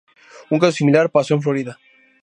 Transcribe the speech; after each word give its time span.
Un 0.49 0.57
caso 0.57 0.71
similar 0.77 1.11
pasó 1.11 1.35
en 1.35 1.43
Florida. 1.43 1.77